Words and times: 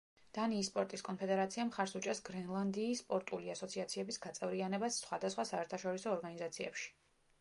დანიის 0.35 0.69
სპორტის 0.69 1.03
კონფედერაცია 1.09 1.65
მხარს 1.67 1.93
უჭერს 1.99 2.21
გრენლანდიის 2.29 3.03
სპორტული 3.05 3.53
ასოციაციების 3.57 4.19
გაწევრიანებას 4.25 4.99
სხვადასხვა 5.05 5.47
საერთაშორისო 5.51 6.15
ორგანიზაციებში. 6.17 6.91